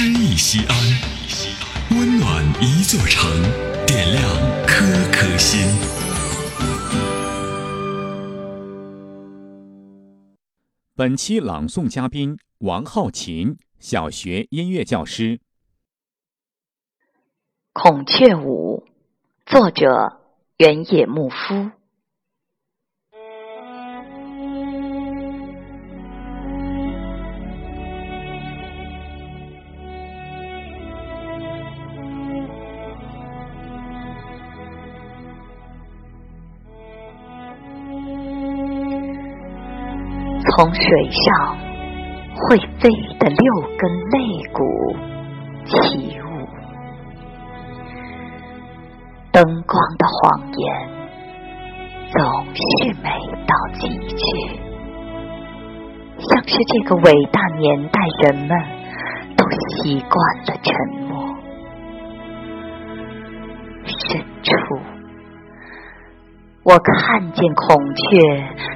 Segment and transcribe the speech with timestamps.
[0.00, 3.28] 诗意西安，温暖一座城，
[3.84, 4.22] 点亮
[4.64, 5.58] 颗颗心。
[10.94, 15.38] 本期朗诵嘉宾王浩琴，小学音乐教师。
[17.72, 18.86] 《孔雀舞》
[19.50, 20.20] 作者
[20.58, 21.72] 原野牧夫。
[40.50, 41.56] 从水上
[42.34, 44.16] 会飞的六根肋
[44.52, 44.96] 骨
[45.64, 46.26] 起舞，
[49.30, 50.88] 灯光的谎言
[52.10, 52.18] 总
[52.54, 52.62] 是
[53.02, 53.10] 美
[53.46, 54.24] 到极致，
[56.18, 58.50] 像是这个伟大年代人们
[59.36, 60.74] 都习惯了沉
[61.06, 61.36] 默。
[63.84, 64.97] 深处。
[66.70, 68.02] 我看见孔雀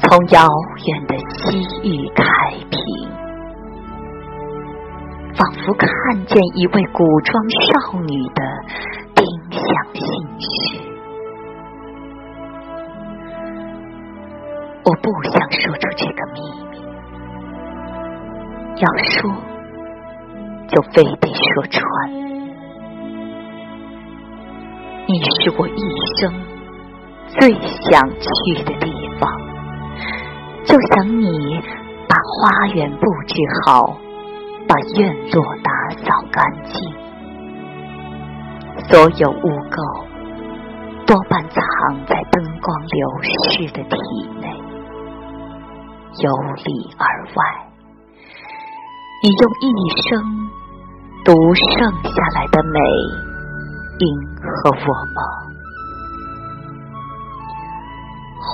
[0.00, 0.46] 从遥
[0.84, 2.22] 远的西域开
[2.68, 2.78] 屏，
[5.34, 5.88] 仿佛看
[6.26, 8.42] 见一位古装少女的
[9.14, 10.04] 丁香心
[10.38, 10.46] 事。
[14.84, 16.76] 我不想说出这个秘密，
[18.82, 19.32] 要说
[20.68, 21.80] 就非得说穿。
[25.06, 25.80] 你是我一
[26.20, 26.47] 生。
[27.38, 28.90] 最想去的地
[29.20, 29.30] 方，
[30.64, 31.60] 就想你
[32.08, 33.96] 把花园布置好，
[34.66, 35.70] 把院落打
[36.02, 36.94] 扫干净，
[38.88, 40.04] 所有污垢
[41.06, 41.60] 多半藏
[42.06, 43.98] 在灯光流逝的体
[44.40, 44.48] 内，
[46.20, 46.30] 由
[46.64, 47.68] 里而外，
[49.22, 49.64] 你用一
[50.02, 50.08] 生
[51.24, 52.80] 读剩下来的美，
[53.98, 54.06] 迎
[54.42, 55.20] 合我吗？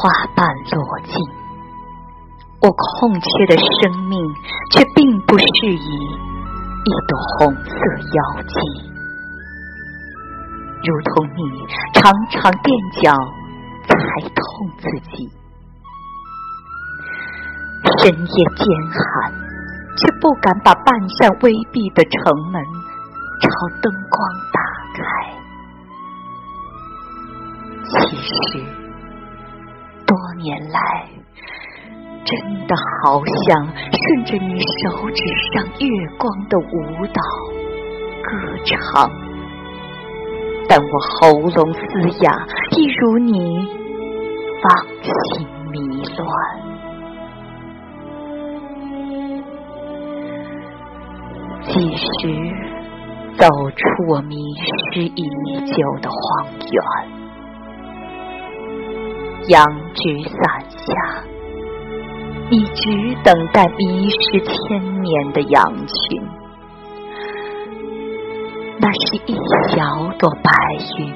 [0.00, 1.12] 花瓣落尽，
[2.62, 4.18] 我空缺的生命
[4.72, 7.70] 却并不适宜一朵红色
[8.14, 8.18] 妖
[8.48, 8.56] 姬，
[10.82, 11.42] 如同你
[11.92, 12.72] 常常垫
[13.02, 13.12] 脚
[13.86, 13.92] 踩
[14.24, 14.40] 痛
[14.78, 15.28] 自己，
[17.98, 19.30] 深夜艰寒，
[19.98, 22.64] 却不敢把半扇微闭的城门
[23.42, 23.50] 朝
[23.82, 24.16] 灯光
[24.50, 24.60] 打
[24.96, 25.04] 开。
[28.08, 28.89] 其实。
[30.40, 31.08] 年来，
[32.24, 35.86] 真的好想顺着你手指上月
[36.18, 37.22] 光的舞蹈
[38.22, 38.28] 歌
[38.64, 39.10] 唱，
[40.68, 41.80] 但我喉咙嘶
[42.22, 42.46] 哑，
[42.76, 43.68] 一如你
[44.62, 45.78] 芳心迷
[46.16, 46.20] 乱。
[51.62, 52.02] 几时
[53.36, 54.36] 走出我迷
[54.92, 55.22] 失已
[55.66, 57.19] 久的荒原？
[59.50, 60.38] 杨枝伞
[60.70, 61.24] 下，
[62.48, 62.88] 你只
[63.24, 66.22] 等待迷失千年的羊群。
[68.78, 69.34] 那是一
[69.74, 70.52] 小朵白
[70.98, 71.12] 云，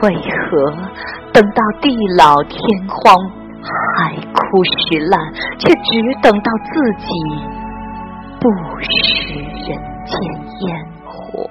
[0.00, 0.72] 为何
[1.34, 2.58] 等到地老天
[2.88, 3.14] 荒、
[3.98, 5.20] 海枯石烂，
[5.58, 7.06] 却只等到自己
[8.40, 8.48] 不
[8.80, 10.18] 食人间
[10.60, 11.46] 烟火？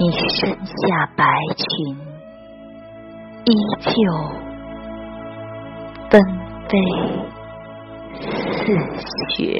[0.00, 1.24] 你身下白
[1.56, 1.66] 裙，
[3.46, 3.90] 依旧
[6.08, 6.22] 纷
[6.68, 6.78] 飞
[8.22, 8.62] 似
[9.34, 9.58] 雪。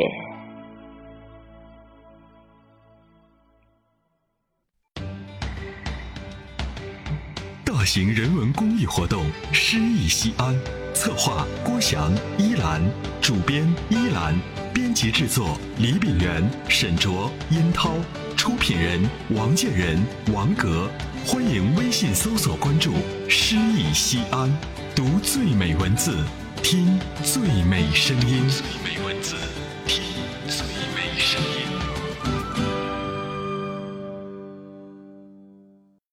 [7.65, 10.55] 大型人文公益活动《诗意西安》，
[10.93, 12.81] 策划郭翔、依兰，
[13.21, 14.39] 主编依兰，
[14.73, 17.91] 编辑制作李炳元、沈卓、殷涛。
[18.39, 20.01] 出品人王建仁、
[20.33, 20.89] 王格，
[21.27, 22.95] 欢迎微信搜索关注
[23.29, 24.49] “诗意西安”，
[24.95, 26.17] 读最美文字，
[26.63, 28.49] 听最美声音。
[28.49, 29.35] 最美文字，